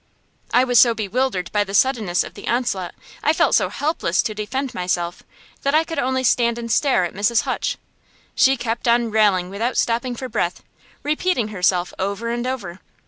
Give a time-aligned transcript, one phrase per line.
[0.51, 4.33] I was so bewildered by the suddenness of the onslaught, I felt so helpless to
[4.33, 5.21] defend myself,
[5.61, 7.41] that I could only stand and stare at Mrs.
[7.43, 7.77] Hutch.
[8.33, 10.63] She kept on railing without stopping for breath,
[11.03, 12.79] repeating herself over and over.